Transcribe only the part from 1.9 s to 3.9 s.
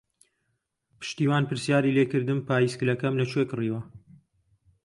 لێ کردم پایسکلەکەم لەکوێ کڕیوە.